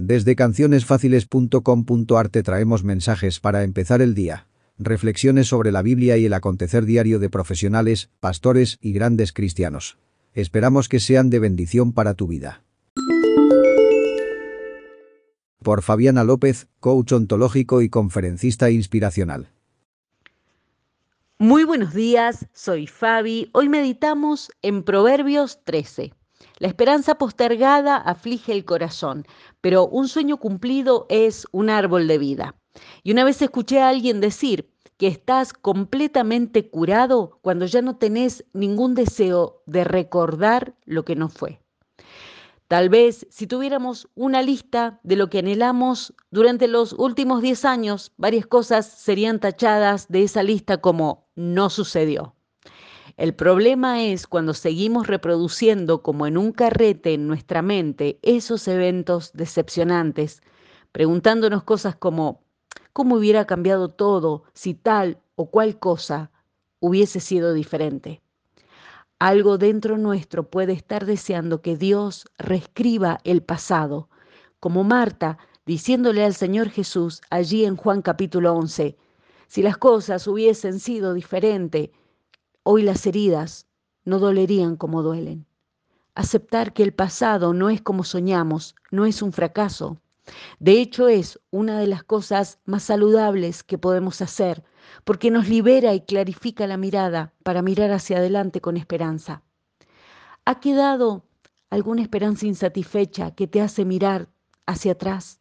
[0.00, 4.46] Desde cancionesfáciles.com.ar te traemos mensajes para empezar el día.
[4.78, 9.98] Reflexiones sobre la Biblia y el acontecer diario de profesionales, pastores y grandes cristianos.
[10.34, 12.62] Esperamos que sean de bendición para tu vida.
[15.62, 19.48] Por Fabiana López, coach ontológico y conferencista inspiracional.
[21.40, 23.50] Muy buenos días, soy Fabi.
[23.52, 26.12] Hoy meditamos en Proverbios 13.
[26.58, 29.24] La esperanza postergada aflige el corazón,
[29.60, 32.56] pero un sueño cumplido es un árbol de vida.
[33.04, 38.44] Y una vez escuché a alguien decir que estás completamente curado cuando ya no tenés
[38.52, 41.60] ningún deseo de recordar lo que no fue.
[42.66, 48.12] Tal vez si tuviéramos una lista de lo que anhelamos durante los últimos 10 años,
[48.16, 52.34] varias cosas serían tachadas de esa lista como no sucedió.
[53.18, 59.32] El problema es cuando seguimos reproduciendo como en un carrete en nuestra mente esos eventos
[59.32, 60.40] decepcionantes,
[60.92, 62.44] preguntándonos cosas como,
[62.92, 66.30] ¿cómo hubiera cambiado todo si tal o cual cosa
[66.78, 68.22] hubiese sido diferente?
[69.18, 74.08] Algo dentro nuestro puede estar deseando que Dios reescriba el pasado,
[74.60, 78.96] como Marta diciéndole al Señor Jesús allí en Juan capítulo 11,
[79.48, 81.90] si las cosas hubiesen sido diferentes,
[82.70, 83.66] Hoy las heridas
[84.04, 85.46] no dolerían como duelen.
[86.14, 90.02] Aceptar que el pasado no es como soñamos no es un fracaso.
[90.58, 94.64] De hecho es una de las cosas más saludables que podemos hacer
[95.04, 99.42] porque nos libera y clarifica la mirada para mirar hacia adelante con esperanza.
[100.44, 101.24] ¿Ha quedado
[101.70, 104.28] alguna esperanza insatisfecha que te hace mirar
[104.66, 105.40] hacia atrás?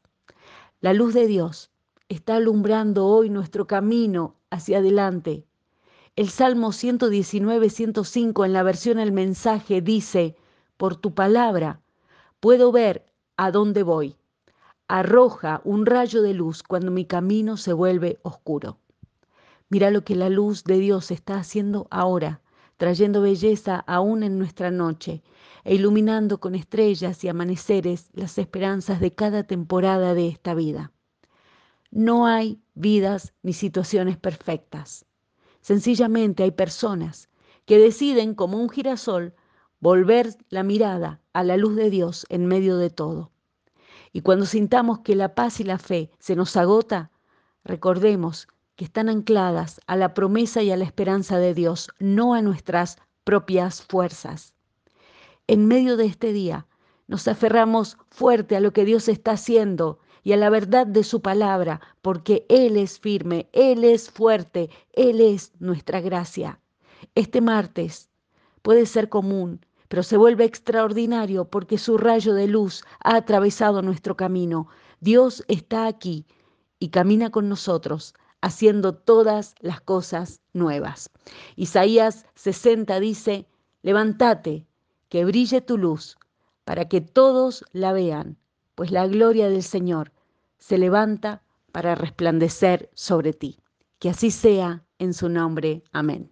[0.79, 1.71] La luz de Dios
[2.07, 5.46] está alumbrando hoy nuestro camino hacia adelante
[6.17, 10.35] el Salmo 119, 105 en la versión El mensaje dice,
[10.75, 11.79] por tu palabra
[12.39, 13.05] puedo ver
[13.37, 14.15] a dónde voy.
[14.87, 18.79] Arroja un rayo de luz cuando mi camino se vuelve oscuro.
[19.69, 22.41] Mira lo que la luz de Dios está haciendo ahora,
[22.77, 25.21] trayendo belleza aún en nuestra noche
[25.65, 30.91] e iluminando con estrellas y amaneceres las esperanzas de cada temporada de esta vida.
[31.91, 35.06] No hay vidas ni situaciones perfectas.
[35.67, 37.27] Sencillamente hay personas
[37.65, 39.35] que deciden, como un girasol,
[39.81, 43.33] volver la mirada a la luz de Dios en medio de todo.
[44.13, 47.11] Y cuando sintamos que la paz y la fe se nos agota,
[47.65, 48.47] recordemos
[48.77, 52.95] que están ancladas a la promesa y a la esperanza de Dios, no a nuestras
[53.25, 54.53] propias fuerzas.
[55.47, 56.65] En medio de este día,
[57.07, 61.21] nos aferramos fuerte a lo que Dios está haciendo y a la verdad de su
[61.21, 66.59] palabra, porque Él es firme, Él es fuerte, Él es nuestra gracia.
[67.15, 68.09] Este martes
[68.61, 74.17] puede ser común, pero se vuelve extraordinario porque su rayo de luz ha atravesado nuestro
[74.17, 74.67] camino.
[74.99, 76.25] Dios está aquí
[76.77, 81.09] y camina con nosotros, haciendo todas las cosas nuevas.
[81.55, 83.47] Isaías 60 dice,
[83.81, 84.67] levántate,
[85.07, 86.17] que brille tu luz,
[86.65, 88.35] para que todos la vean,
[88.75, 90.11] pues la gloria del Señor
[90.57, 93.59] se levanta para resplandecer sobre ti.
[93.99, 95.83] Que así sea en su nombre.
[95.91, 96.31] Amén.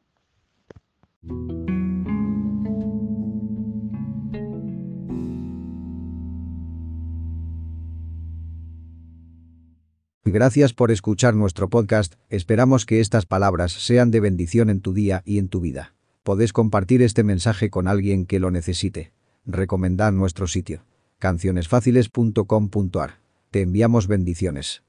[10.28, 15.22] Gracias por escuchar nuestro podcast, esperamos que estas palabras sean de bendición en tu día
[15.24, 15.94] y en tu vida.
[16.24, 19.14] Podés compartir este mensaje con alguien que lo necesite.
[19.46, 20.84] Recomendad nuestro sitio,
[21.19, 23.25] cancionesfáciles.com.ar.
[23.56, 24.84] Te enviamos bendiciones.